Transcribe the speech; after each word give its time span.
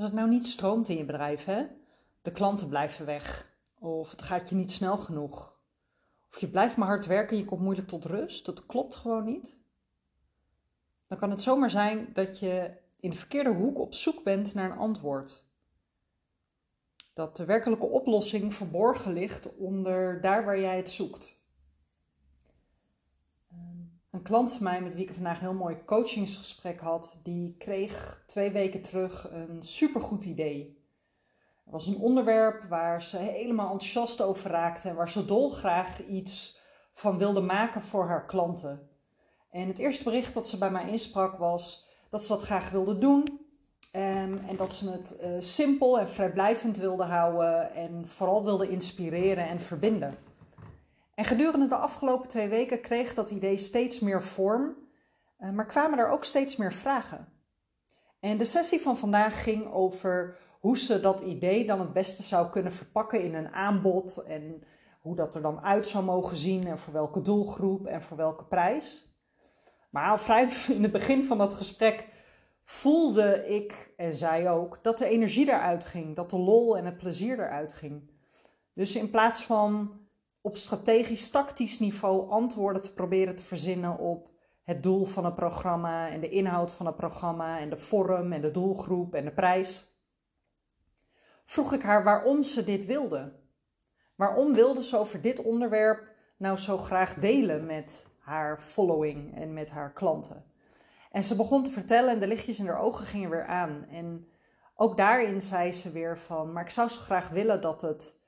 Als 0.00 0.08
het 0.08 0.18
nou 0.18 0.30
niet 0.30 0.46
stroomt 0.46 0.88
in 0.88 0.96
je 0.96 1.04
bedrijf, 1.04 1.44
hè? 1.44 1.66
de 2.22 2.30
klanten 2.30 2.68
blijven 2.68 3.06
weg, 3.06 3.56
of 3.78 4.10
het 4.10 4.22
gaat 4.22 4.48
je 4.48 4.54
niet 4.54 4.72
snel 4.72 4.96
genoeg, 4.96 5.56
of 6.30 6.40
je 6.40 6.48
blijft 6.48 6.76
maar 6.76 6.88
hard 6.88 7.06
werken 7.06 7.36
en 7.36 7.42
je 7.42 7.44
komt 7.44 7.60
moeilijk 7.60 7.88
tot 7.88 8.04
rust, 8.04 8.44
dat 8.44 8.66
klopt 8.66 8.94
gewoon 8.94 9.24
niet. 9.24 9.56
Dan 11.06 11.18
kan 11.18 11.30
het 11.30 11.42
zomaar 11.42 11.70
zijn 11.70 12.10
dat 12.12 12.38
je 12.38 12.70
in 13.00 13.10
de 13.10 13.16
verkeerde 13.16 13.50
hoek 13.50 13.78
op 13.78 13.94
zoek 13.94 14.22
bent 14.24 14.54
naar 14.54 14.70
een 14.70 14.78
antwoord. 14.78 15.44
Dat 17.12 17.36
de 17.36 17.44
werkelijke 17.44 17.86
oplossing 17.86 18.54
verborgen 18.54 19.12
ligt 19.12 19.56
onder 19.56 20.20
daar 20.20 20.44
waar 20.44 20.60
jij 20.60 20.76
het 20.76 20.90
zoekt. 20.90 21.39
Een 24.20 24.26
klant 24.26 24.52
van 24.52 24.62
mij 24.62 24.80
met 24.80 24.94
wie 24.94 25.04
ik 25.04 25.14
vandaag 25.14 25.36
een 25.36 25.46
heel 25.46 25.54
mooi 25.54 25.76
coachingsgesprek 25.84 26.80
had, 26.80 27.18
die 27.22 27.54
kreeg 27.58 28.22
twee 28.26 28.50
weken 28.50 28.80
terug 28.80 29.28
een 29.30 29.62
supergoed 29.62 30.24
idee. 30.24 30.82
Er 31.64 31.72
was 31.72 31.86
een 31.86 31.98
onderwerp 31.98 32.64
waar 32.68 33.02
ze 33.02 33.16
helemaal 33.16 33.70
enthousiast 33.70 34.22
over 34.22 34.50
raakte 34.50 34.88
en 34.88 34.94
waar 34.94 35.10
ze 35.10 35.24
dolgraag 35.24 36.06
iets 36.06 36.60
van 36.92 37.18
wilde 37.18 37.40
maken 37.40 37.82
voor 37.82 38.06
haar 38.06 38.26
klanten. 38.26 38.88
En 39.50 39.68
het 39.68 39.78
eerste 39.78 40.04
bericht 40.04 40.34
dat 40.34 40.48
ze 40.48 40.58
bij 40.58 40.70
mij 40.70 40.88
insprak 40.90 41.38
was 41.38 41.88
dat 42.10 42.22
ze 42.22 42.28
dat 42.28 42.42
graag 42.42 42.70
wilde 42.70 42.98
doen. 42.98 43.22
Um, 43.96 44.38
en 44.48 44.56
dat 44.56 44.74
ze 44.74 44.90
het 44.90 45.16
uh, 45.22 45.28
simpel 45.38 45.98
en 45.98 46.10
vrijblijvend 46.10 46.76
wilde 46.76 47.04
houden 47.04 47.74
en 47.74 48.08
vooral 48.08 48.44
wilde 48.44 48.68
inspireren 48.68 49.48
en 49.48 49.60
verbinden. 49.60 50.29
En 51.20 51.26
gedurende 51.26 51.68
de 51.68 51.74
afgelopen 51.74 52.28
twee 52.28 52.48
weken 52.48 52.80
kreeg 52.80 53.14
dat 53.14 53.30
idee 53.30 53.56
steeds 53.56 54.00
meer 54.00 54.22
vorm, 54.22 54.76
uh, 55.38 55.50
maar 55.50 55.66
kwamen 55.66 55.98
er 55.98 56.08
ook 56.08 56.24
steeds 56.24 56.56
meer 56.56 56.72
vragen. 56.72 57.28
En 58.20 58.38
de 58.38 58.44
sessie 58.44 58.80
van 58.80 58.98
vandaag 58.98 59.42
ging 59.42 59.72
over 59.72 60.38
hoe 60.60 60.78
ze 60.78 61.00
dat 61.00 61.20
idee 61.20 61.66
dan 61.66 61.80
het 61.80 61.92
beste 61.92 62.22
zou 62.22 62.50
kunnen 62.50 62.72
verpakken 62.72 63.22
in 63.22 63.34
een 63.34 63.48
aanbod 63.48 64.22
en 64.22 64.62
hoe 65.00 65.16
dat 65.16 65.34
er 65.34 65.42
dan 65.42 65.60
uit 65.60 65.88
zou 65.88 66.04
mogen 66.04 66.36
zien 66.36 66.66
en 66.66 66.78
voor 66.78 66.92
welke 66.92 67.22
doelgroep 67.22 67.86
en 67.86 68.02
voor 68.02 68.16
welke 68.16 68.44
prijs. 68.44 69.14
Maar 69.90 70.10
al 70.10 70.18
vrij 70.18 70.48
in 70.76 70.82
het 70.82 70.92
begin 70.92 71.24
van 71.24 71.38
dat 71.38 71.54
gesprek 71.54 72.08
voelde 72.62 73.46
ik 73.48 73.92
en 73.96 74.14
zij 74.14 74.50
ook 74.50 74.78
dat 74.82 74.98
de 74.98 75.06
energie 75.06 75.48
eruit 75.48 75.84
ging, 75.84 76.16
dat 76.16 76.30
de 76.30 76.38
lol 76.38 76.76
en 76.76 76.84
het 76.84 76.96
plezier 76.96 77.38
eruit 77.38 77.72
ging. 77.72 78.10
Dus 78.74 78.96
in 78.96 79.10
plaats 79.10 79.44
van 79.44 79.98
op 80.40 80.56
strategisch-tactisch 80.56 81.78
niveau 81.78 82.30
antwoorden 82.30 82.82
te 82.82 82.92
proberen 82.92 83.36
te 83.36 83.44
verzinnen 83.44 83.98
op 83.98 84.30
het 84.62 84.82
doel 84.82 85.04
van 85.04 85.24
het 85.24 85.34
programma 85.34 86.08
en 86.08 86.20
de 86.20 86.28
inhoud 86.28 86.72
van 86.72 86.86
het 86.86 86.96
programma 86.96 87.58
en 87.58 87.70
de 87.70 87.78
vorm 87.78 88.32
en 88.32 88.40
de 88.40 88.50
doelgroep 88.50 89.14
en 89.14 89.24
de 89.24 89.32
prijs, 89.32 90.02
vroeg 91.44 91.72
ik 91.72 91.82
haar 91.82 92.04
waarom 92.04 92.42
ze 92.42 92.64
dit 92.64 92.86
wilde. 92.86 93.32
Waarom 94.14 94.54
wilde 94.54 94.84
ze 94.84 94.96
over 94.96 95.20
dit 95.20 95.42
onderwerp 95.42 96.08
nou 96.36 96.56
zo 96.56 96.78
graag 96.78 97.14
delen 97.14 97.66
met 97.66 98.06
haar 98.18 98.60
following 98.60 99.36
en 99.36 99.52
met 99.52 99.70
haar 99.70 99.92
klanten? 99.92 100.44
En 101.10 101.24
ze 101.24 101.36
begon 101.36 101.62
te 101.62 101.70
vertellen 101.70 102.10
en 102.10 102.20
de 102.20 102.26
lichtjes 102.26 102.58
in 102.58 102.66
haar 102.66 102.80
ogen 102.80 103.06
gingen 103.06 103.30
weer 103.30 103.46
aan. 103.46 103.86
En 103.90 104.28
ook 104.74 104.96
daarin 104.96 105.40
zei 105.40 105.72
ze 105.72 105.90
weer 105.90 106.18
van, 106.18 106.52
maar 106.52 106.62
ik 106.62 106.70
zou 106.70 106.88
zo 106.88 107.00
graag 107.00 107.28
willen 107.28 107.60
dat 107.60 107.80
het 107.80 108.19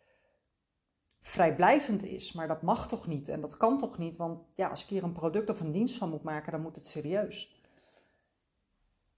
vrijblijvend 1.22 2.04
is, 2.04 2.32
maar 2.32 2.48
dat 2.48 2.62
mag 2.62 2.88
toch 2.88 3.06
niet 3.06 3.28
en 3.28 3.40
dat 3.40 3.56
kan 3.56 3.78
toch 3.78 3.98
niet, 3.98 4.16
want 4.16 4.40
ja, 4.54 4.68
als 4.68 4.82
ik 4.82 4.88
hier 4.88 5.02
een 5.02 5.12
product 5.12 5.50
of 5.50 5.60
een 5.60 5.72
dienst 5.72 5.98
van 5.98 6.08
moet 6.08 6.22
maken, 6.22 6.52
dan 6.52 6.60
moet 6.62 6.76
het 6.76 6.88
serieus. 6.88 7.60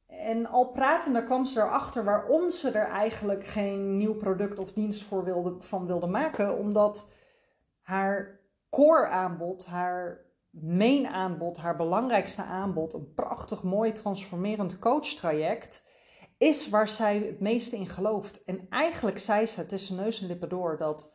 En 0.06 0.46
al 0.46 0.70
pratende 0.70 1.24
kwam 1.24 1.44
ze 1.44 1.60
erachter 1.60 2.04
waarom 2.04 2.50
ze 2.50 2.70
er 2.70 2.86
eigenlijk 2.86 3.44
geen 3.44 3.96
nieuw 3.96 4.14
product 4.14 4.58
of 4.58 4.72
dienst 4.72 5.02
voor 5.02 5.24
wilde, 5.24 5.56
van 5.58 5.86
wilde 5.86 6.06
maken, 6.06 6.58
omdat 6.58 7.10
haar 7.80 8.40
core 8.70 9.06
aanbod, 9.06 9.66
haar 9.66 10.24
main 10.50 11.06
aanbod, 11.06 11.56
haar 11.56 11.76
belangrijkste 11.76 12.42
aanbod, 12.42 12.92
een 12.92 13.14
prachtig 13.14 13.62
mooi 13.62 13.92
transformerend 13.92 14.78
coachtraject, 14.78 15.84
is 16.38 16.68
waar 16.68 16.88
zij 16.88 17.18
het 17.18 17.40
meeste 17.40 17.76
in 17.76 17.88
gelooft. 17.88 18.44
En 18.44 18.66
eigenlijk 18.68 19.18
zei 19.18 19.46
ze 19.46 19.66
tussen 19.66 19.96
neus 19.96 20.20
en 20.20 20.26
lippen 20.26 20.48
door 20.48 20.78
dat 20.78 21.12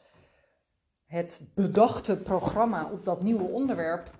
het 1.09 1.41
bedachte 1.53 2.17
programma 2.17 2.89
op 2.91 3.05
dat 3.05 3.21
nieuwe 3.21 3.43
onderwerp 3.43 4.11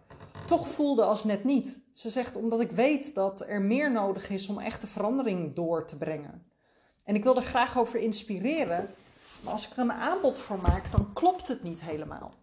toch 0.45 0.67
voelde 0.67 1.03
als 1.03 1.23
net 1.23 1.43
niet. 1.43 1.79
Ze 1.93 2.09
zegt 2.09 2.35
omdat 2.35 2.59
ik 2.59 2.71
weet 2.71 3.15
dat 3.15 3.41
er 3.41 3.61
meer 3.61 3.91
nodig 3.91 4.29
is 4.29 4.47
om 4.47 4.59
echte 4.59 4.87
verandering 4.87 5.55
door 5.55 5.85
te 5.85 5.97
brengen. 5.97 6.51
En 7.03 7.15
ik 7.15 7.23
wil 7.23 7.35
er 7.35 7.43
graag 7.43 7.77
over 7.77 7.99
inspireren, 7.99 8.89
maar 9.41 9.53
als 9.53 9.67
ik 9.67 9.71
er 9.71 9.79
een 9.79 9.91
aanbod 9.91 10.39
voor 10.39 10.59
maak, 10.61 10.91
dan 10.91 11.13
klopt 11.13 11.47
het 11.47 11.63
niet 11.63 11.81
helemaal. 11.81 12.33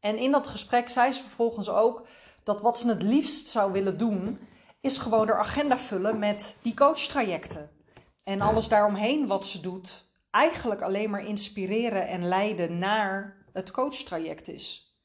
En 0.00 0.16
in 0.16 0.30
dat 0.30 0.46
gesprek 0.46 0.88
zei 0.88 1.12
ze 1.12 1.20
vervolgens 1.20 1.68
ook 1.68 2.06
dat 2.42 2.60
wat 2.60 2.78
ze 2.78 2.88
het 2.88 3.02
liefst 3.02 3.48
zou 3.48 3.72
willen 3.72 3.98
doen, 3.98 4.38
is 4.80 4.98
gewoon 4.98 5.28
haar 5.28 5.38
agenda 5.38 5.78
vullen 5.78 6.18
met 6.18 6.56
die 6.62 6.74
coachtrajecten. 6.74 7.70
En 8.24 8.40
alles 8.40 8.68
daaromheen 8.68 9.26
wat 9.26 9.46
ze 9.46 9.60
doet, 9.60 10.04
eigenlijk 10.34 10.82
alleen 10.82 11.10
maar 11.10 11.26
inspireren 11.26 12.08
en 12.08 12.28
leiden 12.28 12.78
naar 12.78 13.44
het 13.52 13.70
coachtraject 13.70 14.48
is. 14.48 14.96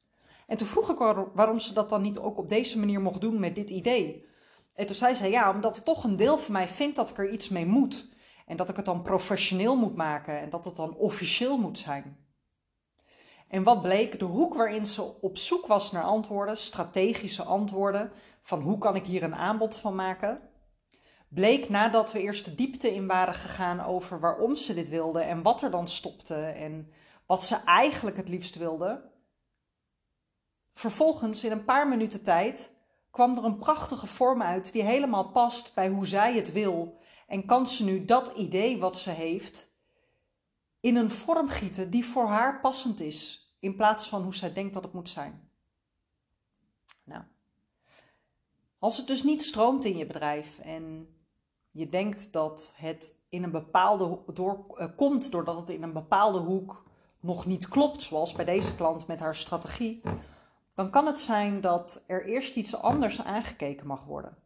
En 0.47 0.57
toen 0.57 0.67
vroeg 0.67 0.89
ik 0.89 0.97
waarom 1.33 1.59
ze 1.59 1.73
dat 1.73 1.89
dan 1.89 2.01
niet 2.01 2.19
ook 2.19 2.37
op 2.37 2.47
deze 2.47 2.79
manier 2.79 3.01
mocht 3.01 3.21
doen 3.21 3.39
met 3.39 3.55
dit 3.55 3.69
idee. 3.69 4.27
En 4.75 4.85
toen 4.85 4.95
zei 4.95 5.15
ze 5.15 5.29
ja, 5.29 5.51
omdat 5.51 5.77
er 5.77 5.83
toch 5.83 6.03
een 6.03 6.15
deel 6.15 6.37
van 6.37 6.53
mij 6.53 6.67
vindt 6.67 6.95
dat 6.95 7.09
ik 7.09 7.17
er 7.17 7.29
iets 7.29 7.49
mee 7.49 7.65
moet. 7.65 8.09
En 8.45 8.57
dat 8.57 8.69
ik 8.69 8.75
het 8.75 8.85
dan 8.85 9.01
professioneel 9.01 9.75
moet 9.75 9.95
maken 9.95 10.39
en 10.39 10.49
dat 10.49 10.65
het 10.65 10.75
dan 10.75 10.95
officieel 10.95 11.57
moet 11.57 11.77
zijn. 11.77 12.17
En 13.47 13.63
wat 13.63 13.81
bleek? 13.81 14.19
De 14.19 14.25
hoek 14.25 14.53
waarin 14.53 14.85
ze 14.85 15.21
op 15.21 15.37
zoek 15.37 15.67
was 15.67 15.91
naar 15.91 16.03
antwoorden, 16.03 16.57
strategische 16.57 17.43
antwoorden, 17.43 18.11
van 18.41 18.61
hoe 18.61 18.77
kan 18.77 18.95
ik 18.95 19.05
hier 19.05 19.23
een 19.23 19.35
aanbod 19.35 19.75
van 19.75 19.95
maken, 19.95 20.48
bleek 21.29 21.69
nadat 21.69 22.11
we 22.11 22.21
eerst 22.21 22.45
de 22.45 22.55
diepte 22.55 22.93
in 22.93 23.07
waren 23.07 23.33
gegaan 23.33 23.81
over 23.81 24.19
waarom 24.19 24.55
ze 24.55 24.73
dit 24.73 24.89
wilde 24.89 25.21
en 25.21 25.41
wat 25.41 25.61
er 25.61 25.71
dan 25.71 25.87
stopte 25.87 26.35
en 26.45 26.91
wat 27.25 27.45
ze 27.45 27.55
eigenlijk 27.55 28.17
het 28.17 28.29
liefst 28.29 28.55
wilde. 28.55 29.11
Vervolgens, 30.73 31.43
in 31.43 31.51
een 31.51 31.65
paar 31.65 31.87
minuten 31.87 32.23
tijd, 32.23 32.73
kwam 33.11 33.37
er 33.37 33.43
een 33.43 33.57
prachtige 33.57 34.07
vorm 34.07 34.41
uit 34.41 34.71
die 34.71 34.83
helemaal 34.83 35.29
past 35.29 35.73
bij 35.73 35.89
hoe 35.89 36.05
zij 36.05 36.35
het 36.35 36.51
wil. 36.51 36.99
En 37.27 37.45
kan 37.45 37.67
ze 37.67 37.83
nu 37.83 38.05
dat 38.05 38.27
idee 38.37 38.79
wat 38.79 38.97
ze 38.97 39.09
heeft 39.09 39.69
in 40.79 40.95
een 40.95 41.09
vorm 41.09 41.47
gieten 41.47 41.89
die 41.89 42.05
voor 42.05 42.27
haar 42.27 42.59
passend 42.59 42.99
is, 42.99 43.49
in 43.59 43.75
plaats 43.75 44.07
van 44.07 44.23
hoe 44.23 44.35
zij 44.35 44.53
denkt 44.53 44.73
dat 44.73 44.83
het 44.83 44.93
moet 44.93 45.09
zijn. 45.09 45.49
Nou, 47.03 47.23
als 48.79 48.97
het 48.97 49.07
dus 49.07 49.23
niet 49.23 49.43
stroomt 49.43 49.85
in 49.85 49.97
je 49.97 50.05
bedrijf 50.05 50.59
en 50.59 51.13
je 51.71 51.89
denkt 51.89 52.33
dat 52.33 52.73
het 52.75 53.15
in 53.29 53.43
een 53.43 53.51
bepaalde 53.51 54.19
door, 54.33 54.65
uh, 54.77 54.85
komt 54.95 55.31
doordat 55.31 55.57
het 55.57 55.69
in 55.69 55.83
een 55.83 55.93
bepaalde 55.93 56.39
hoek 56.39 56.83
nog 57.19 57.45
niet 57.45 57.67
klopt, 57.67 58.01
zoals 58.01 58.33
bij 58.33 58.45
deze 58.45 58.75
klant 58.75 59.07
met 59.07 59.19
haar 59.19 59.35
strategie, 59.35 60.01
dan 60.73 60.89
kan 60.89 61.05
het 61.05 61.19
zijn 61.19 61.61
dat 61.61 62.03
er 62.07 62.25
eerst 62.25 62.55
iets 62.55 62.75
anders 62.75 63.23
aangekeken 63.23 63.87
mag 63.87 64.03
worden. 64.03 64.37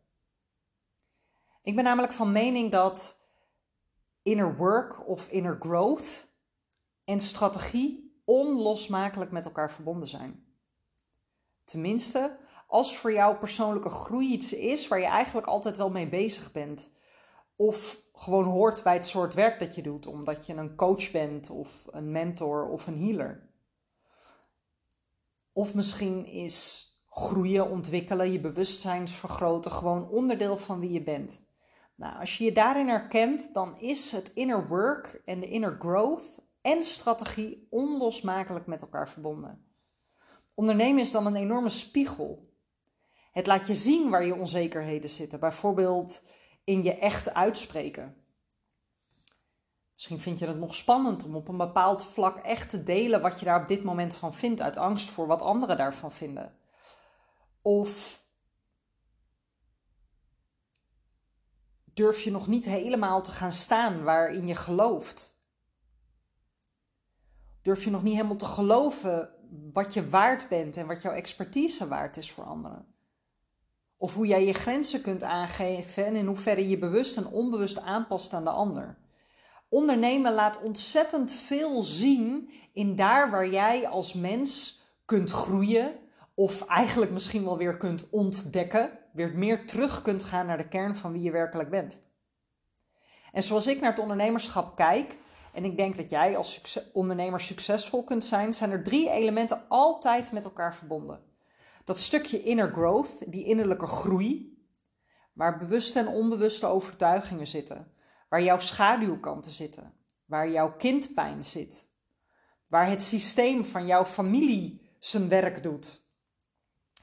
Ik 1.64 1.76
ben 1.76 1.84
namelijk 1.84 2.14
van 2.14 2.32
mening 2.32 2.72
dat 2.72 3.18
inner 4.24 4.56
work 4.56 5.08
of 5.08 5.28
inner 5.28 5.58
growth 5.60 6.28
en 7.04 7.20
strategie 7.20 8.22
onlosmakelijk 8.26 9.32
met 9.32 9.46
elkaar 9.46 9.72
verbonden 9.72 10.08
zijn. 10.08 10.46
Tenminste, 11.64 12.38
als 12.68 12.98
voor 12.98 13.14
jou 13.14 13.36
persoonlijke 13.36 13.90
groei 13.90 14.32
iets 14.32 14.54
is 14.54 14.88
waar 14.88 15.00
je 15.00 15.06
eigenlijk 15.06 15.48
altijd 15.48 15.78
wel 15.78 15.90
mee 15.90 16.08
bezig 16.08 16.52
bent 16.52 16.92
of 17.56 18.02
gewoon 18.14 18.46
hoort 18.46 18.84
bij 18.84 18.94
het 18.94 19.08
soort 19.08 19.34
werk 19.34 19.60
dat 19.60 19.76
je 19.76 19.82
doet, 19.82 20.08
omdat 20.08 20.46
je 20.46 20.54
een 20.54 20.76
coach 20.76 21.12
bent 21.12 21.50
of 21.50 21.84
een 21.90 22.12
mentor 22.12 22.68
of 22.68 22.88
een 22.88 22.98
healer. 22.98 23.50
Of 25.54 25.76
misschien 25.76 26.26
is 26.26 26.88
groeien, 27.10 27.70
ontwikkelen, 27.70 28.32
je 28.32 28.40
bewustzijn 28.40 29.08
vergroten 29.08 29.72
gewoon 29.72 30.10
onderdeel 30.10 30.58
van 30.58 30.80
wie 30.80 30.92
je 30.92 31.04
bent. 31.04 31.46
Nou, 31.96 32.20
als 32.20 32.38
je 32.38 32.44
je 32.44 32.52
daarin 32.52 32.88
herkent, 32.88 33.54
dan 33.54 33.78
is 33.80 34.12
het 34.12 34.32
inner 34.34 34.68
work 34.68 35.22
en 35.26 35.40
de 35.40 35.50
inner 35.50 35.76
growth 35.80 36.42
en 36.62 36.84
strategie 36.84 37.68
onlosmakelijk 37.70 38.66
met 38.66 38.82
elkaar 38.82 39.10
verbonden. 39.10 39.66
Ondernemen 40.56 41.02
is 41.02 41.12
dan 41.12 41.26
een 41.26 41.36
enorme 41.36 41.70
spiegel. 41.70 42.52
Het 43.32 43.48
laat 43.48 43.68
je 43.68 43.74
zien 43.74 44.10
waar 44.10 44.26
je 44.26 44.36
onzekerheden 44.36 45.10
zitten. 45.10 45.40
Bijvoorbeeld 45.40 46.24
in 46.64 46.84
je 46.84 46.96
echt 46.96 47.34
uitspreken. 47.34 48.16
Misschien 49.94 50.20
vind 50.20 50.40
je 50.40 50.48
het 50.48 50.60
nog 50.60 50.76
spannend 50.76 51.24
om 51.24 51.36
op 51.36 51.48
een 51.48 51.58
bepaald 51.58 52.06
vlak 52.06 52.38
echt 52.38 52.70
te 52.70 52.84
delen 52.84 53.22
wat 53.22 53.40
je 53.40 53.46
daar 53.46 53.62
op 53.62 53.68
dit 53.68 53.84
moment 53.84 54.16
van 54.16 54.34
vindt, 54.34 54.62
uit 54.62 54.78
angst 54.78 55.10
voor 55.10 55.28
wat 55.28 55.42
anderen 55.42 55.78
daarvan 55.78 56.12
vinden. 56.12 56.56
Of 57.62 58.24
durf 61.94 62.24
je 62.24 62.32
nog 62.32 62.48
niet 62.48 62.66
helemaal 62.66 63.22
te 63.22 63.32
gaan 63.32 63.52
staan 63.52 64.04
waarin 64.04 64.48
je 64.48 64.56
gelooft? 64.56 65.38
Durf 67.62 67.84
je 67.84 67.92
nog 67.92 68.04
niet 68.04 68.16
helemaal 68.16 68.36
te 68.36 68.46
geloven 68.46 69.30
wat 69.74 69.94
je 69.94 70.10
waard 70.10 70.50
bent 70.50 70.78
en 70.78 70.88
wat 70.88 71.02
jouw 71.02 71.14
expertise 71.14 71.88
waard 71.88 72.18
is 72.18 72.32
voor 72.32 72.46
anderen? 72.46 72.93
Of 74.04 74.14
hoe 74.14 74.28
jij 74.28 74.46
je 74.46 74.54
grenzen 74.54 75.02
kunt 75.02 75.24
aangeven 75.24 76.06
en 76.06 76.16
in 76.16 76.26
hoeverre 76.26 76.70
je 76.70 76.78
bewust 76.78 77.18
en 77.18 77.28
onbewust 77.28 77.82
aanpast 77.82 78.34
aan 78.34 78.44
de 78.44 78.50
ander. 78.50 78.98
Ondernemen 79.70 80.34
laat 80.34 80.62
ontzettend 80.62 81.32
veel 81.32 81.84
zien 81.84 82.50
in 82.74 82.96
daar 82.96 83.32
waar 83.32 83.50
jij 83.50 83.88
als 83.88 84.14
mens 84.14 84.82
kunt 85.06 85.32
groeien, 85.32 85.96
of 86.34 86.66
eigenlijk 86.68 87.12
misschien 87.12 87.44
wel 87.44 87.58
weer 87.58 87.78
kunt 87.78 88.10
ontdekken, 88.10 89.00
weer 89.14 89.32
meer 89.36 89.68
terug 89.68 90.02
kunt 90.02 90.24
gaan 90.24 90.46
naar 90.46 90.58
de 90.58 90.68
kern 90.68 90.96
van 90.96 91.12
wie 91.12 91.22
je 91.22 91.32
werkelijk 91.32 91.70
bent. 91.70 92.00
En 93.32 93.44
zoals 93.44 93.68
ik 93.68 93.82
naar 93.82 93.90
het 93.90 94.00
ondernemerschap 94.00 94.76
kijk, 94.76 95.18
en 95.54 95.66
ik 95.66 95.78
denk 95.78 95.96
dat 95.96 96.10
jij 96.10 96.38
als 96.38 96.80
ondernemer 96.94 97.40
succesvol 97.40 98.04
kunt 98.04 98.26
zijn, 98.26 98.54
zijn 98.54 98.72
er 98.72 98.84
drie 98.84 99.10
elementen 99.10 99.62
altijd 99.68 100.32
met 100.32 100.46
elkaar 100.46 100.76
verbonden. 100.76 101.33
Dat 101.84 102.00
stukje 102.00 102.44
inner 102.44 102.72
growth, 102.72 103.32
die 103.32 103.46
innerlijke 103.46 103.88
groei, 103.88 104.62
waar 105.34 105.58
bewuste 105.58 106.00
en 106.00 106.08
onbewuste 106.08 106.66
overtuigingen 106.66 107.48
zitten, 107.48 107.94
waar 108.30 108.44
jouw 108.44 108.60
schaduwkanten 108.60 109.52
zitten, 109.52 109.94
waar 110.26 110.50
jouw 110.50 110.76
kindpijn 110.76 111.44
zit, 111.44 111.88
waar 112.68 112.88
het 112.88 113.04
systeem 113.04 113.64
van 113.64 113.86
jouw 113.86 114.06
familie 114.06 114.92
zijn 115.00 115.30
werk 115.30 115.64
doet, 115.64 116.04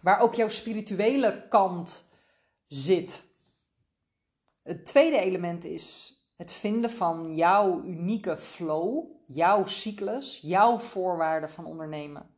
waar 0.02 0.20
ook 0.20 0.34
jouw 0.34 0.48
spirituele 0.48 1.48
kant 1.48 2.08
zit. 2.66 3.26
Het 4.62 4.86
tweede 4.86 5.18
element 5.18 5.64
is 5.64 6.14
het 6.36 6.52
vinden 6.52 6.90
van 6.90 7.34
jouw 7.34 7.82
unieke 7.84 8.36
flow, 8.36 9.04
jouw 9.26 9.66
cyclus, 9.66 10.40
jouw 10.42 10.78
voorwaarden 10.78 11.50
van 11.50 11.64
ondernemen. 11.64 12.34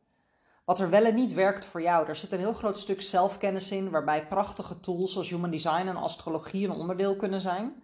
Wat 0.65 0.79
er 0.79 0.89
wel 0.89 1.05
en 1.05 1.15
niet 1.15 1.33
werkt 1.33 1.65
voor 1.65 1.81
jou. 1.81 2.07
Er 2.07 2.15
zit 2.15 2.31
een 2.31 2.39
heel 2.39 2.53
groot 2.53 2.77
stuk 2.77 3.01
zelfkennis 3.01 3.71
in, 3.71 3.89
waarbij 3.89 4.27
prachtige 4.27 4.79
tools 4.79 5.11
zoals 5.11 5.29
human 5.29 5.51
design 5.51 5.87
en 5.87 5.95
astrologie 5.95 6.65
een 6.65 6.71
onderdeel 6.71 7.15
kunnen 7.15 7.41
zijn. 7.41 7.83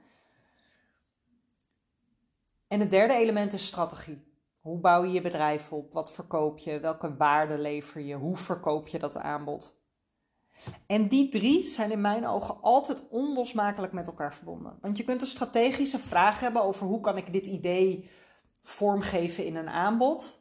En 2.67 2.79
het 2.79 2.89
derde 2.89 3.13
element 3.13 3.53
is 3.53 3.65
strategie. 3.65 4.27
Hoe 4.59 4.79
bouw 4.79 5.03
je 5.03 5.11
je 5.11 5.21
bedrijf 5.21 5.71
op? 5.71 5.93
Wat 5.93 6.11
verkoop 6.11 6.57
je? 6.57 6.79
Welke 6.79 7.15
waarde 7.15 7.57
lever 7.57 8.01
je? 8.01 8.15
Hoe 8.15 8.37
verkoop 8.37 8.87
je 8.87 8.99
dat 8.99 9.17
aanbod? 9.17 9.77
En 10.85 11.07
die 11.07 11.29
drie 11.29 11.65
zijn 11.65 11.91
in 11.91 12.01
mijn 12.01 12.27
ogen 12.27 12.61
altijd 12.61 13.09
onlosmakelijk 13.09 13.93
met 13.93 14.07
elkaar 14.07 14.33
verbonden. 14.33 14.77
Want 14.81 14.97
je 14.97 15.03
kunt 15.03 15.21
een 15.21 15.27
strategische 15.27 15.99
vraag 15.99 16.39
hebben 16.39 16.63
over 16.63 16.85
hoe 16.85 16.99
kan 16.99 17.17
ik 17.17 17.33
dit 17.33 17.45
idee 17.45 18.09
vormgeven 18.63 19.45
in 19.45 19.55
een 19.55 19.69
aanbod. 19.69 20.39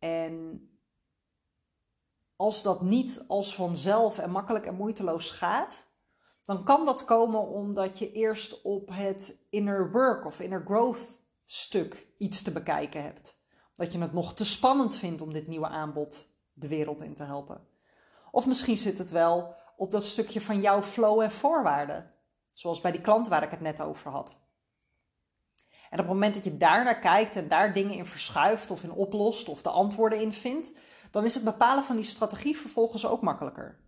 En 0.00 0.64
als 2.36 2.62
dat 2.62 2.82
niet 2.82 3.24
als 3.28 3.54
vanzelf 3.54 4.18
en 4.18 4.30
makkelijk 4.30 4.66
en 4.66 4.74
moeiteloos 4.74 5.30
gaat, 5.30 5.86
dan 6.42 6.64
kan 6.64 6.84
dat 6.84 7.04
komen 7.04 7.48
omdat 7.48 7.98
je 7.98 8.12
eerst 8.12 8.62
op 8.62 8.88
het 8.88 9.36
inner 9.50 9.90
work 9.90 10.24
of 10.24 10.40
inner 10.40 10.62
growth 10.64 11.18
stuk 11.44 12.08
iets 12.18 12.42
te 12.42 12.52
bekijken 12.52 13.02
hebt. 13.02 13.38
Dat 13.74 13.92
je 13.92 13.98
het 13.98 14.12
nog 14.12 14.34
te 14.34 14.44
spannend 14.44 14.96
vindt 14.96 15.22
om 15.22 15.32
dit 15.32 15.46
nieuwe 15.46 15.68
aanbod 15.68 16.28
de 16.52 16.68
wereld 16.68 17.02
in 17.02 17.14
te 17.14 17.22
helpen. 17.22 17.66
Of 18.30 18.46
misschien 18.46 18.76
zit 18.76 18.98
het 18.98 19.10
wel 19.10 19.54
op 19.76 19.90
dat 19.90 20.04
stukje 20.04 20.40
van 20.40 20.60
jouw 20.60 20.82
flow 20.82 21.20
en 21.20 21.30
voorwaarden. 21.30 22.14
Zoals 22.52 22.80
bij 22.80 22.90
die 22.90 23.00
klant 23.00 23.28
waar 23.28 23.42
ik 23.42 23.50
het 23.50 23.60
net 23.60 23.80
over 23.80 24.10
had. 24.10 24.40
En 25.90 25.98
op 25.98 26.04
het 26.04 26.14
moment 26.14 26.34
dat 26.34 26.44
je 26.44 26.56
daar 26.56 26.84
naar 26.84 26.98
kijkt 26.98 27.36
en 27.36 27.48
daar 27.48 27.72
dingen 27.72 27.94
in 27.94 28.06
verschuift 28.06 28.70
of 28.70 28.82
in 28.82 28.92
oplost 28.92 29.48
of 29.48 29.62
de 29.62 29.70
antwoorden 29.70 30.20
in 30.20 30.32
vindt, 30.32 30.72
dan 31.10 31.24
is 31.24 31.34
het 31.34 31.44
bepalen 31.44 31.84
van 31.84 31.96
die 31.96 32.04
strategie 32.04 32.56
vervolgens 32.56 33.06
ook 33.06 33.22
makkelijker. 33.22 33.78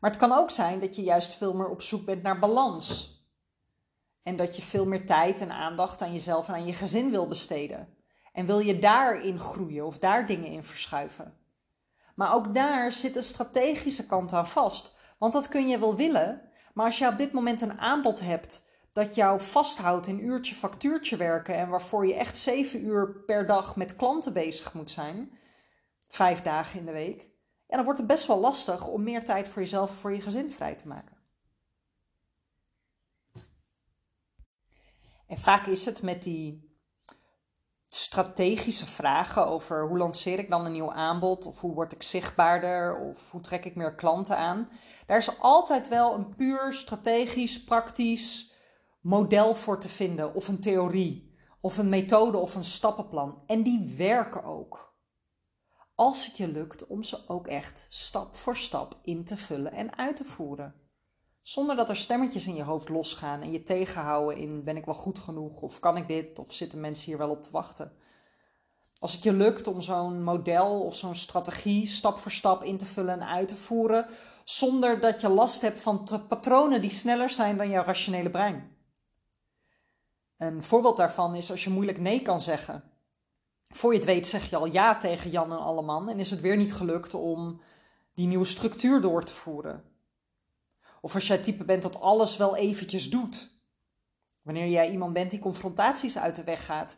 Maar 0.00 0.10
het 0.10 0.20
kan 0.20 0.32
ook 0.32 0.50
zijn 0.50 0.80
dat 0.80 0.96
je 0.96 1.02
juist 1.02 1.34
veel 1.34 1.54
meer 1.54 1.68
op 1.68 1.82
zoek 1.82 2.04
bent 2.04 2.22
naar 2.22 2.38
balans. 2.38 3.20
En 4.22 4.36
dat 4.36 4.56
je 4.56 4.62
veel 4.62 4.86
meer 4.86 5.06
tijd 5.06 5.40
en 5.40 5.50
aandacht 5.50 6.02
aan 6.02 6.12
jezelf 6.12 6.48
en 6.48 6.54
aan 6.54 6.66
je 6.66 6.74
gezin 6.74 7.10
wil 7.10 7.28
besteden. 7.28 7.96
En 8.32 8.46
wil 8.46 8.58
je 8.58 8.78
daarin 8.78 9.38
groeien 9.38 9.86
of 9.86 9.98
daar 9.98 10.26
dingen 10.26 10.50
in 10.50 10.64
verschuiven? 10.64 11.38
Maar 12.14 12.34
ook 12.34 12.54
daar 12.54 12.92
zit 12.92 13.16
een 13.16 13.22
strategische 13.22 14.06
kant 14.06 14.32
aan 14.32 14.48
vast. 14.48 14.94
Want 15.18 15.32
dat 15.32 15.48
kun 15.48 15.68
je 15.68 15.78
wel 15.78 15.96
willen, 15.96 16.42
maar 16.74 16.86
als 16.86 16.98
je 16.98 17.08
op 17.08 17.16
dit 17.16 17.32
moment 17.32 17.60
een 17.60 17.78
aanbod 17.78 18.20
hebt 18.20 18.62
dat 18.92 19.14
jou 19.14 19.40
vasthoudt 19.40 20.06
in 20.06 20.24
uurtje 20.24 20.54
factuurtje 20.54 21.16
werken 21.16 21.54
en 21.54 21.68
waarvoor 21.68 22.06
je 22.06 22.14
echt 22.14 22.38
zeven 22.38 22.84
uur 22.84 23.08
per 23.26 23.46
dag 23.46 23.76
met 23.76 23.96
klanten 23.96 24.32
bezig 24.32 24.74
moet 24.74 24.90
zijn, 24.90 25.38
vijf 26.08 26.42
dagen 26.42 26.78
in 26.78 26.86
de 26.86 26.92
week, 26.92 27.30
ja, 27.66 27.76
dan 27.76 27.84
wordt 27.84 27.98
het 27.98 28.08
best 28.08 28.26
wel 28.26 28.40
lastig 28.40 28.86
om 28.86 29.02
meer 29.02 29.24
tijd 29.24 29.48
voor 29.48 29.62
jezelf 29.62 29.90
en 29.90 29.96
voor 29.96 30.12
je 30.12 30.20
gezin 30.20 30.50
vrij 30.50 30.74
te 30.74 30.88
maken. 30.88 31.16
En 35.26 35.38
vaak 35.38 35.66
is 35.66 35.84
het 35.84 36.02
met 36.02 36.22
die 36.22 36.70
strategische 37.86 38.86
vragen 38.86 39.46
over 39.46 39.88
hoe 39.88 39.98
lanceer 39.98 40.38
ik 40.38 40.48
dan 40.48 40.64
een 40.64 40.72
nieuw 40.72 40.92
aanbod 40.92 41.46
of 41.46 41.60
hoe 41.60 41.74
word 41.74 41.92
ik 41.92 42.02
zichtbaarder 42.02 42.96
of 42.96 43.30
hoe 43.30 43.40
trek 43.40 43.64
ik 43.64 43.74
meer 43.74 43.94
klanten 43.94 44.36
aan. 44.36 44.68
Daar 45.06 45.18
is 45.18 45.40
altijd 45.40 45.88
wel 45.88 46.14
een 46.14 46.34
puur 46.34 46.72
strategisch, 46.72 47.64
praktisch 47.64 48.51
model 49.02 49.54
voor 49.54 49.80
te 49.80 49.88
vinden 49.88 50.34
of 50.34 50.48
een 50.48 50.60
theorie 50.60 51.30
of 51.60 51.78
een 51.78 51.88
methode 51.88 52.38
of 52.38 52.54
een 52.54 52.64
stappenplan. 52.64 53.42
En 53.46 53.62
die 53.62 53.94
werken 53.96 54.44
ook. 54.44 54.94
Als 55.94 56.26
het 56.26 56.36
je 56.36 56.48
lukt 56.48 56.86
om 56.86 57.02
ze 57.02 57.28
ook 57.28 57.46
echt 57.46 57.86
stap 57.88 58.34
voor 58.34 58.56
stap 58.56 58.98
in 59.02 59.24
te 59.24 59.36
vullen 59.36 59.72
en 59.72 59.98
uit 59.98 60.16
te 60.16 60.24
voeren. 60.24 60.74
Zonder 61.42 61.76
dat 61.76 61.88
er 61.88 61.96
stemmetjes 61.96 62.46
in 62.46 62.54
je 62.54 62.62
hoofd 62.62 62.88
losgaan 62.88 63.40
en 63.40 63.50
je 63.50 63.62
tegenhouden 63.62 64.36
in 64.36 64.64
ben 64.64 64.76
ik 64.76 64.84
wel 64.84 64.94
goed 64.94 65.18
genoeg 65.18 65.60
of 65.60 65.80
kan 65.80 65.96
ik 65.96 66.08
dit 66.08 66.38
of 66.38 66.52
zitten 66.52 66.80
mensen 66.80 67.06
hier 67.06 67.18
wel 67.18 67.30
op 67.30 67.42
te 67.42 67.50
wachten. 67.50 67.92
Als 68.98 69.12
het 69.12 69.22
je 69.22 69.32
lukt 69.32 69.66
om 69.66 69.80
zo'n 69.80 70.22
model 70.22 70.80
of 70.80 70.96
zo'n 70.96 71.14
strategie 71.14 71.86
stap 71.86 72.18
voor 72.18 72.30
stap 72.30 72.64
in 72.64 72.78
te 72.78 72.86
vullen 72.86 73.20
en 73.20 73.26
uit 73.26 73.48
te 73.48 73.56
voeren, 73.56 74.06
zonder 74.44 75.00
dat 75.00 75.20
je 75.20 75.28
last 75.28 75.60
hebt 75.60 75.80
van 75.80 76.08
patronen 76.28 76.80
die 76.80 76.90
sneller 76.90 77.30
zijn 77.30 77.56
dan 77.56 77.70
jouw 77.70 77.84
rationele 77.84 78.30
brein. 78.30 78.76
Een 80.42 80.62
voorbeeld 80.62 80.96
daarvan 80.96 81.34
is 81.34 81.50
als 81.50 81.64
je 81.64 81.70
moeilijk 81.70 82.00
nee 82.00 82.22
kan 82.22 82.40
zeggen. 82.40 82.84
Voor 83.64 83.92
je 83.92 83.98
het 83.98 84.06
weet 84.06 84.26
zeg 84.26 84.50
je 84.50 84.56
al 84.56 84.66
ja 84.66 84.96
tegen 84.96 85.30
Jan 85.30 85.52
en 85.52 85.58
Alleman 85.58 86.08
en 86.08 86.18
is 86.18 86.30
het 86.30 86.40
weer 86.40 86.56
niet 86.56 86.74
gelukt 86.74 87.14
om 87.14 87.60
die 88.14 88.26
nieuwe 88.26 88.44
structuur 88.44 89.00
door 89.00 89.24
te 89.24 89.34
voeren. 89.34 89.84
Of 91.00 91.14
als 91.14 91.26
jij 91.26 91.36
het 91.36 91.44
type 91.44 91.64
bent 91.64 91.82
dat 91.82 92.00
alles 92.00 92.36
wel 92.36 92.56
eventjes 92.56 93.10
doet. 93.10 93.50
Wanneer 94.42 94.68
jij 94.68 94.90
iemand 94.90 95.12
bent 95.12 95.30
die 95.30 95.40
confrontaties 95.40 96.18
uit 96.18 96.36
de 96.36 96.44
weg 96.44 96.64
gaat, 96.64 96.96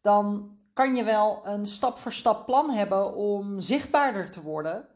dan 0.00 0.56
kan 0.72 0.94
je 0.94 1.04
wel 1.04 1.46
een 1.46 1.66
stap 1.66 1.98
voor 1.98 2.12
stap 2.12 2.46
plan 2.46 2.70
hebben 2.70 3.14
om 3.14 3.60
zichtbaarder 3.60 4.30
te 4.30 4.42
worden. 4.42 4.88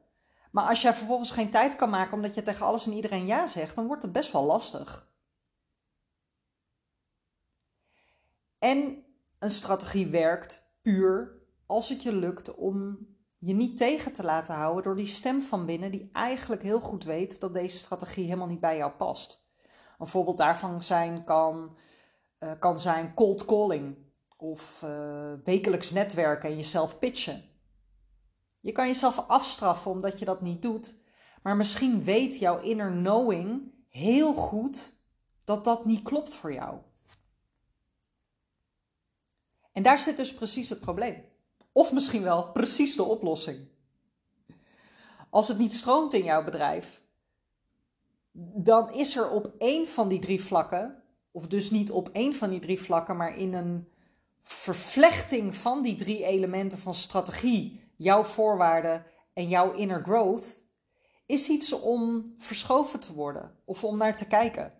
Maar 0.51 0.69
als 0.69 0.83
jij 0.83 0.95
vervolgens 0.95 1.31
geen 1.31 1.51
tijd 1.51 1.77
kan 1.77 1.91
maken 1.91 2.15
omdat 2.15 2.35
je 2.35 2.43
tegen 2.43 2.67
alles 2.67 2.87
en 2.87 2.93
iedereen 2.93 3.27
ja 3.27 3.47
zegt, 3.47 3.75
dan 3.75 3.87
wordt 3.87 4.03
het 4.03 4.13
best 4.13 4.33
wel 4.33 4.45
lastig. 4.45 5.15
En 8.59 9.05
een 9.39 9.51
strategie 9.51 10.07
werkt 10.07 10.71
puur 10.83 11.43
als 11.67 11.89
het 11.89 12.03
je 12.03 12.15
lukt 12.15 12.55
om 12.55 12.99
je 13.39 13.55
niet 13.55 13.77
tegen 13.77 14.13
te 14.13 14.25
laten 14.25 14.55
houden 14.55 14.83
door 14.83 14.97
die 14.97 15.07
stem 15.07 15.41
van 15.41 15.67
binnen 15.67 15.91
die 15.91 16.09
eigenlijk 16.13 16.63
heel 16.63 16.81
goed 16.81 17.05
weet 17.05 17.41
dat 17.41 17.55
deze 17.55 17.77
strategie 17.77 18.25
helemaal 18.25 18.47
niet 18.47 18.61
bij 18.61 18.77
jou 18.77 18.93
past. 18.93 19.51
Een 19.99 20.07
voorbeeld 20.07 20.39
daarvan 20.39 20.83
zijn 20.83 21.25
kan, 21.25 21.77
uh, 22.41 22.53
kan 22.59 22.81
zijn 22.81 23.15
cold 23.15 23.45
calling 23.45 23.97
of 24.37 24.83
uh, 24.85 25.33
wekelijks 25.45 25.91
netwerken 25.91 26.49
en 26.49 26.57
jezelf 26.57 26.99
pitchen. 26.99 27.45
Je 28.61 28.73
kan 28.73 28.87
jezelf 28.87 29.19
afstraffen 29.19 29.91
omdat 29.91 30.19
je 30.19 30.25
dat 30.25 30.41
niet 30.41 30.63
doet, 30.63 30.95
maar 31.43 31.57
misschien 31.57 32.05
weet 32.05 32.39
jouw 32.39 32.61
inner 32.61 32.91
knowing 32.91 33.73
heel 33.89 34.35
goed 34.35 34.97
dat 35.45 35.65
dat 35.65 35.85
niet 35.85 36.03
klopt 36.03 36.35
voor 36.35 36.53
jou. 36.53 36.79
En 39.77 39.83
daar 39.83 39.99
zit 39.99 40.17
dus 40.17 40.35
precies 40.35 40.69
het 40.69 40.81
probleem. 40.81 41.25
Of 41.73 41.93
misschien 41.93 42.23
wel 42.23 42.53
precies 42.53 42.97
de 42.97 43.03
oplossing. 43.03 43.69
Als 45.31 45.49
het 45.49 45.59
niet 45.59 45.75
stroomt 45.75 46.13
in 46.13 46.25
jouw 46.25 46.45
bedrijf, 46.45 47.03
dan 48.55 48.93
is 48.93 49.17
er 49.17 49.31
op 49.31 49.53
één 49.59 49.89
van 49.89 50.09
die 50.09 50.19
drie 50.19 50.43
vlakken, 50.43 51.03
of 51.31 51.47
dus 51.47 51.71
niet 51.71 51.91
op 51.91 52.09
één 52.09 52.35
van 52.35 52.51
die 52.51 52.61
drie 52.61 52.81
vlakken, 52.81 53.17
maar 53.17 53.37
in 53.37 53.55
een 53.55 53.89
vervlechting 54.43 55.57
van 55.57 55.83
die 55.83 55.95
drie 55.95 56.25
elementen 56.25 56.79
van 56.79 56.95
strategie, 56.95 57.81
jouw 57.97 58.25
voorwaarden 58.25 59.07
en 59.33 59.49
jouw 59.49 59.73
inner 59.73 60.03
growth, 60.03 60.65
is 61.27 61.49
iets 61.49 61.73
om 61.73 62.25
verschoven 62.39 63.01
te 63.01 63.15
worden 63.15 63.59
of 63.65 63.85
om 63.85 63.97
naar 63.97 64.17
te 64.17 64.27
kijken. 64.27 64.73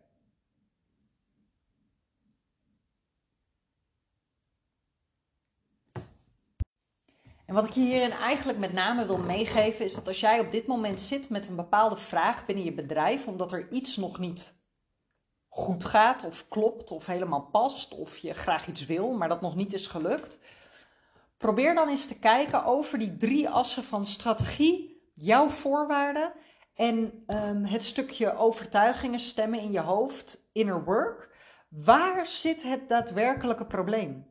En 7.47 7.55
wat 7.55 7.67
ik 7.67 7.73
hierin 7.73 8.11
eigenlijk 8.11 8.59
met 8.59 8.73
name 8.73 9.07
wil 9.07 9.19
meegeven, 9.19 9.85
is 9.85 9.95
dat 9.95 10.07
als 10.07 10.21
jij 10.21 10.41
op 10.41 10.51
dit 10.51 10.67
moment 10.67 11.01
zit 11.01 11.29
met 11.29 11.49
een 11.49 11.57
bepaalde 11.57 11.97
vraag 11.97 12.47
binnen 12.47 12.65
je 12.65 12.73
bedrijf, 12.73 13.27
omdat 13.27 13.53
er 13.53 13.71
iets 13.71 13.97
nog 13.97 14.19
niet 14.19 14.55
goed 15.49 15.85
gaat, 15.85 16.25
of 16.25 16.49
klopt, 16.49 16.91
of 16.91 17.07
helemaal 17.07 17.43
past, 17.43 17.95
of 17.95 18.17
je 18.17 18.35
graag 18.35 18.67
iets 18.67 18.87
wil, 18.87 19.13
maar 19.13 19.29
dat 19.29 19.41
nog 19.41 19.57
niet 19.57 19.73
is 19.73 19.87
gelukt, 19.87 20.39
probeer 21.39 21.75
dan 21.75 21.89
eens 21.89 22.07
te 22.07 22.19
kijken 22.19 22.65
over 22.65 22.99
die 22.99 23.17
drie 23.17 23.49
assen 23.49 23.85
van 23.85 24.07
strategie, 24.07 25.11
jouw 25.15 25.49
voorwaarden 25.49 26.33
en 26.75 27.25
um, 27.27 27.65
het 27.65 27.85
stukje 27.85 28.37
overtuigingen, 28.37 29.19
stemmen 29.19 29.61
in 29.61 29.73
je 29.73 29.81
hoofd, 29.81 30.49
inner 30.53 30.85
work. 30.85 31.35
Waar 31.69 32.27
zit 32.27 32.63
het 32.63 32.89
daadwerkelijke 32.89 33.67
probleem? 33.67 34.27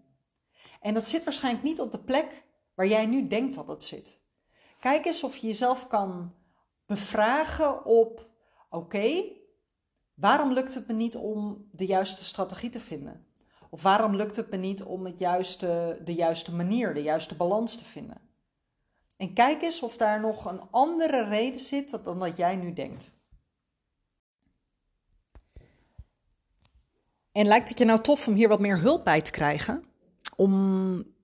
En 0.81 0.93
dat 0.93 1.05
zit 1.05 1.23
waarschijnlijk 1.23 1.63
niet 1.63 1.79
op 1.79 1.91
de 1.91 2.03
plek 2.03 2.44
waar 2.75 2.87
jij 2.87 3.05
nu 3.05 3.27
denkt 3.27 3.55
dat 3.55 3.67
het 3.67 3.83
zit. 3.83 4.21
Kijk 4.79 5.05
eens 5.05 5.23
of 5.23 5.37
je 5.37 5.47
jezelf 5.47 5.87
kan 5.87 6.33
bevragen 6.85 7.85
op: 7.85 8.29
oké, 8.69 9.23
waarom 10.13 10.53
lukt 10.53 10.73
het 10.73 10.87
me 10.87 10.93
niet 10.93 11.15
om 11.15 11.69
de 11.71 11.85
juiste 11.85 12.23
strategie 12.23 12.69
te 12.69 12.79
vinden? 12.79 13.25
Of 13.69 13.81
waarom 13.81 14.15
lukt 14.15 14.35
het 14.35 14.49
me 14.49 14.57
niet 14.57 14.83
om 14.83 15.05
het 15.05 15.19
juiste, 15.19 16.01
de 16.05 16.13
juiste 16.13 16.55
manier, 16.55 16.93
de 16.93 17.01
juiste 17.01 17.35
balans 17.35 17.75
te 17.75 17.85
vinden? 17.85 18.21
En 19.17 19.33
kijk 19.33 19.61
eens 19.61 19.81
of 19.81 19.97
daar 19.97 20.19
nog 20.19 20.45
een 20.45 20.61
andere 20.71 21.23
reden 21.23 21.59
zit 21.59 22.03
dan 22.03 22.19
dat 22.19 22.37
jij 22.37 22.55
nu 22.55 22.73
denkt. 22.73 23.13
En 27.31 27.45
lijkt 27.45 27.69
het 27.69 27.77
je 27.77 27.85
nou 27.85 28.01
tof 28.01 28.27
om 28.27 28.33
hier 28.33 28.47
wat 28.47 28.59
meer 28.59 28.79
hulp 28.79 29.03
bij 29.03 29.21
te 29.21 29.31
krijgen? 29.31 29.83
Om 30.35 31.14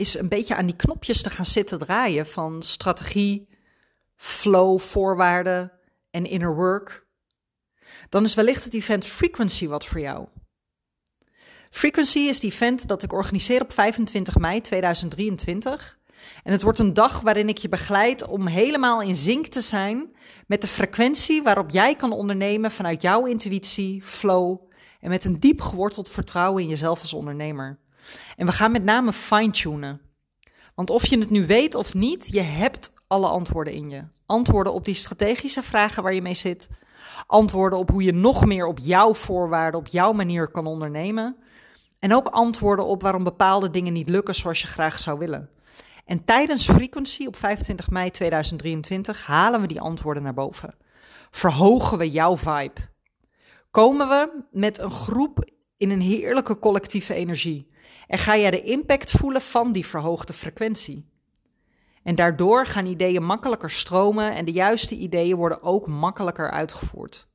is 0.00 0.18
een 0.18 0.28
beetje 0.28 0.56
aan 0.56 0.66
die 0.66 0.76
knopjes 0.76 1.22
te 1.22 1.30
gaan 1.30 1.46
zitten 1.46 1.78
draaien 1.78 2.26
van 2.26 2.62
strategie, 2.62 3.48
flow, 4.16 4.80
voorwaarden 4.80 5.72
en 6.10 6.26
inner 6.26 6.54
work. 6.54 7.06
Dan 8.08 8.24
is 8.24 8.34
wellicht 8.34 8.64
het 8.64 8.74
event 8.74 9.04
Frequency 9.04 9.66
wat 9.66 9.86
voor 9.86 10.00
jou. 10.00 10.26
Frequency 11.70 12.18
is 12.18 12.34
het 12.34 12.44
event 12.44 12.88
dat 12.88 13.02
ik 13.02 13.12
organiseer 13.12 13.60
op 13.60 13.72
25 13.72 14.38
mei 14.38 14.60
2023. 14.60 15.98
En 16.42 16.52
het 16.52 16.62
wordt 16.62 16.78
een 16.78 16.94
dag 16.94 17.20
waarin 17.20 17.48
ik 17.48 17.58
je 17.58 17.68
begeleid 17.68 18.26
om 18.26 18.46
helemaal 18.46 19.02
in 19.02 19.14
zink 19.14 19.46
te 19.46 19.60
zijn 19.60 20.16
met 20.46 20.60
de 20.60 20.66
frequentie 20.66 21.42
waarop 21.42 21.70
jij 21.70 21.94
kan 21.94 22.12
ondernemen 22.12 22.70
vanuit 22.70 23.02
jouw 23.02 23.24
intuïtie, 23.24 24.02
flow 24.02 24.60
en 25.00 25.08
met 25.08 25.24
een 25.24 25.40
diep 25.40 25.60
geworteld 25.60 26.10
vertrouwen 26.10 26.62
in 26.62 26.68
jezelf 26.68 27.00
als 27.00 27.14
ondernemer. 27.14 27.78
En 28.36 28.46
we 28.46 28.52
gaan 28.52 28.72
met 28.72 28.84
name 28.84 29.12
fine-tunen. 29.12 30.00
Want 30.74 30.90
of 30.90 31.06
je 31.06 31.18
het 31.18 31.30
nu 31.30 31.46
weet 31.46 31.74
of 31.74 31.94
niet, 31.94 32.28
je 32.32 32.40
hebt 32.40 32.92
alle 33.06 33.28
antwoorden 33.28 33.72
in 33.72 33.90
je. 33.90 34.04
Antwoorden 34.26 34.72
op 34.72 34.84
die 34.84 34.94
strategische 34.94 35.62
vragen 35.62 36.02
waar 36.02 36.14
je 36.14 36.22
mee 36.22 36.34
zit. 36.34 36.68
Antwoorden 37.26 37.78
op 37.78 37.90
hoe 37.90 38.02
je 38.02 38.12
nog 38.12 38.46
meer 38.46 38.66
op 38.66 38.78
jouw 38.78 39.14
voorwaarden, 39.14 39.80
op 39.80 39.86
jouw 39.86 40.12
manier 40.12 40.48
kan 40.48 40.66
ondernemen. 40.66 41.36
En 41.98 42.14
ook 42.14 42.28
antwoorden 42.28 42.86
op 42.86 43.02
waarom 43.02 43.24
bepaalde 43.24 43.70
dingen 43.70 43.92
niet 43.92 44.08
lukken 44.08 44.34
zoals 44.34 44.60
je 44.60 44.66
graag 44.66 44.98
zou 44.98 45.18
willen. 45.18 45.50
En 46.04 46.24
tijdens 46.24 46.70
Frequency 46.70 47.26
op 47.26 47.36
25 47.36 47.90
mei 47.90 48.10
2023 48.10 49.26
halen 49.26 49.60
we 49.60 49.66
die 49.66 49.80
antwoorden 49.80 50.22
naar 50.22 50.34
boven. 50.34 50.74
Verhogen 51.30 51.98
we 51.98 52.10
jouw 52.10 52.36
vibe. 52.36 52.80
Komen 53.70 54.08
we 54.08 54.42
met 54.50 54.78
een 54.78 54.90
groep 54.90 55.50
in 55.76 55.90
een 55.90 56.00
heerlijke 56.00 56.58
collectieve 56.58 57.14
energie. 57.14 57.69
En 58.10 58.18
ga 58.18 58.36
jij 58.36 58.50
de 58.50 58.62
impact 58.62 59.10
voelen 59.10 59.40
van 59.40 59.72
die 59.72 59.86
verhoogde 59.86 60.32
frequentie. 60.32 61.08
En 62.02 62.14
daardoor 62.14 62.66
gaan 62.66 62.86
ideeën 62.86 63.24
makkelijker 63.24 63.70
stromen 63.70 64.34
en 64.34 64.44
de 64.44 64.52
juiste 64.52 64.96
ideeën 64.96 65.36
worden 65.36 65.62
ook 65.62 65.86
makkelijker 65.86 66.50
uitgevoerd. 66.50 67.28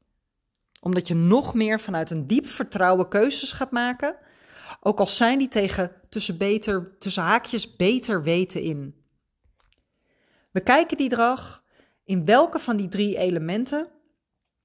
Omdat 0.82 1.08
je 1.08 1.16
nog 1.16 1.54
meer 1.54 1.80
vanuit 1.80 2.10
een 2.10 2.28
diep 2.28 2.48
vertrouwen 2.48 3.08
keuzes 3.08 3.52
gaat 3.52 3.72
maken, 3.72 4.16
ook 4.80 5.00
al 5.00 5.08
zijn 5.08 5.38
die 5.38 5.48
tegen 5.48 5.92
tussen, 6.10 6.38
beter, 6.38 6.98
tussen 6.98 7.24
haakjes 7.24 7.76
beter 7.76 8.24
weten 8.24 8.62
in. 8.62 8.96
We 10.52 10.62
kijken 10.62 10.98
die 10.98 11.10
dag 11.10 11.64
in 12.04 12.26
welke 12.26 12.60
van 12.60 12.78
die 12.78 12.88
drie 12.88 13.18
elementen, 13.18 13.88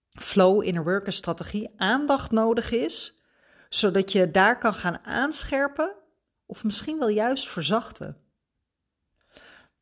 flow, 0.09 0.65
inner 0.65 0.85
work 0.85 1.07
en 1.07 1.13
strategie, 1.13 1.71
aandacht 1.77 2.31
nodig 2.31 2.71
is, 2.71 3.23
zodat 3.69 4.13
je 4.13 4.31
daar 4.31 4.59
kan 4.59 4.75
gaan 4.75 5.05
aanscherpen 5.05 5.99
of 6.51 6.65
misschien 6.65 6.99
wel 6.99 7.09
juist 7.09 7.49
verzachten. 7.49 8.17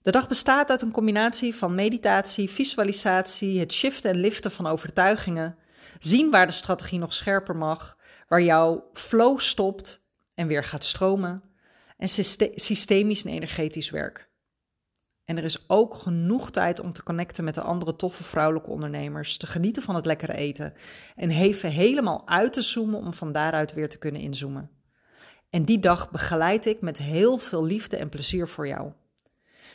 De 0.00 0.10
dag 0.10 0.28
bestaat 0.28 0.70
uit 0.70 0.82
een 0.82 0.90
combinatie 0.90 1.54
van 1.54 1.74
meditatie, 1.74 2.50
visualisatie, 2.50 3.60
het 3.60 3.72
shiften 3.72 4.10
en 4.10 4.20
liften 4.20 4.50
van 4.50 4.66
overtuigingen, 4.66 5.56
zien 5.98 6.30
waar 6.30 6.46
de 6.46 6.52
strategie 6.52 6.98
nog 6.98 7.14
scherper 7.14 7.56
mag, 7.56 7.98
waar 8.28 8.42
jouw 8.42 8.90
flow 8.92 9.38
stopt 9.38 10.04
en 10.34 10.46
weer 10.46 10.64
gaat 10.64 10.84
stromen, 10.84 11.42
en 11.96 12.08
systemisch 12.54 13.24
en 13.24 13.30
energetisch 13.30 13.90
werk. 13.90 14.30
En 15.24 15.36
er 15.36 15.44
is 15.44 15.68
ook 15.68 15.94
genoeg 15.94 16.50
tijd 16.50 16.80
om 16.80 16.92
te 16.92 17.02
connecten 17.02 17.44
met 17.44 17.54
de 17.54 17.60
andere 17.60 17.96
toffe 17.96 18.24
vrouwelijke 18.24 18.70
ondernemers, 18.70 19.36
te 19.36 19.46
genieten 19.46 19.82
van 19.82 19.94
het 19.94 20.06
lekkere 20.06 20.34
eten 20.34 20.74
en 21.16 21.30
even 21.30 21.70
helemaal 21.70 22.28
uit 22.28 22.52
te 22.52 22.62
zoomen 22.62 23.00
om 23.00 23.12
van 23.12 23.32
daaruit 23.32 23.72
weer 23.72 23.88
te 23.88 23.98
kunnen 23.98 24.20
inzoomen. 24.20 24.77
En 25.50 25.64
die 25.64 25.78
dag 25.78 26.10
begeleid 26.10 26.66
ik 26.66 26.80
met 26.80 26.98
heel 26.98 27.38
veel 27.38 27.64
liefde 27.64 27.96
en 27.96 28.08
plezier 28.08 28.48
voor 28.48 28.66
jou. 28.66 28.92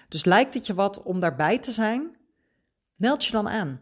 Dus 0.08 0.26
lijkt 0.26 0.54
het 0.54 0.68
je 0.68 0.74
wat 0.74 1.04
om 1.04 1.20
daarbij 1.20 1.60
te 1.60 1.72
zijn? 1.72 2.16
Meld 2.96 3.26
je 3.26 3.32
dan 3.32 3.50
aan. 3.50 3.82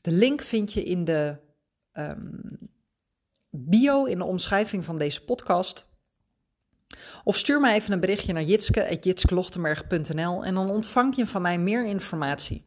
De 0.00 0.12
link 0.12 0.40
vind 0.40 0.72
je 0.72 0.84
in 0.84 1.04
de 1.04 1.36
um, 1.92 2.58
bio, 3.50 4.04
in 4.04 4.18
de 4.18 4.24
omschrijving 4.24 4.84
van 4.84 4.96
deze 4.96 5.24
podcast. 5.24 5.86
Of 7.24 7.36
stuur 7.36 7.60
me 7.60 7.72
even 7.72 7.92
een 7.92 8.00
berichtje 8.00 8.32
naar 8.32 8.42
jitske.jitskelochtenberg.nl 8.42 10.44
en 10.44 10.54
dan 10.54 10.70
ontvang 10.70 11.16
je 11.16 11.26
van 11.26 11.42
mij 11.42 11.58
meer 11.58 11.86
informatie. 11.86 12.64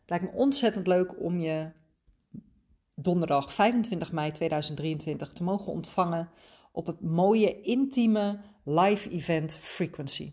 Het 0.00 0.10
lijkt 0.10 0.24
me 0.24 0.30
ontzettend 0.30 0.86
leuk 0.86 1.20
om 1.20 1.38
je 1.38 1.70
donderdag 2.94 3.52
25 3.52 4.12
mei 4.12 4.32
2023 4.32 5.28
te 5.28 5.42
mogen 5.42 5.72
ontvangen 5.72 6.30
op 6.72 6.86
het 6.86 7.00
mooie, 7.00 7.60
intieme 7.60 8.40
live 8.64 9.10
event 9.10 9.54
Frequency. 9.60 10.32